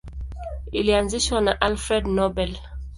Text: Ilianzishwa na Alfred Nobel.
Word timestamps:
Ilianzishwa 0.79 1.39
na 1.45 1.53
Alfred 1.65 2.05
Nobel. 2.15 2.51